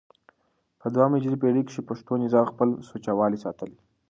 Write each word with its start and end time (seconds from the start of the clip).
په 0.81 0.87
دوهمه 0.93 1.15
هجري 1.19 1.37
پېړۍ 1.41 1.63
کښي 1.65 1.81
پښتو 1.89 2.11
نظم 2.23 2.43
خپل 2.51 2.69
سوچه 2.89 3.11
والى 3.19 3.37
ساتلى 3.45 3.73
دئ. 3.77 3.81